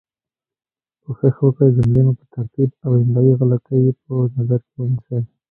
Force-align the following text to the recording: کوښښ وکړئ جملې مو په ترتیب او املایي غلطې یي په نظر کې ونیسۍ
کوښښ 1.01 1.35
وکړئ 1.41 1.69
جملې 1.77 2.01
مو 2.05 2.13
په 2.19 2.25
ترتیب 2.33 2.69
او 2.85 2.91
املایي 3.01 3.33
غلطې 3.39 3.75
یي 3.83 3.91
په 4.03 4.13
نظر 4.37 4.59
کې 4.67 4.73
ونیسۍ 4.79 5.21